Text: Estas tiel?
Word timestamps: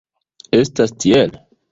Estas 0.59 0.95
tiel? 1.05 1.37